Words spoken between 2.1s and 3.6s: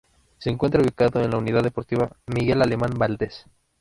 Miguel Alemán Valdez.